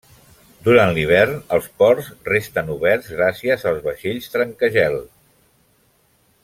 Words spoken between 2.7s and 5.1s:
oberts gràcies als vaixells trencagel.